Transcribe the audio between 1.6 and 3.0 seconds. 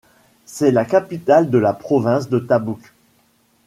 province de Tabuk.